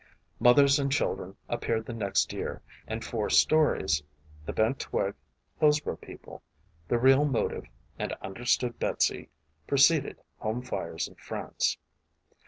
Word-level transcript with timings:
Mothers 0.39 0.79
and 0.79 0.91
Children 0.91 1.35
appeared 1.47 1.85
the 1.85 1.93
next 1.93 2.33
year 2.33 2.63
and 2.87 3.05
four 3.05 3.29
stories 3.29 4.01
The 4.47 4.51
Bent 4.51 4.79
Twig, 4.79 5.13
Hillsboro 5.59 5.95
People, 5.97 6.41
The 6.87 6.97
Real 6.97 7.23
Motive 7.23 7.65
and 7.99 8.11
Understood 8.13 8.79
Betsy 8.79 9.29
preceded 9.67 10.17
Home 10.37 10.63
Fires 10.63 11.07
in 11.07 11.13
France. 11.13 11.77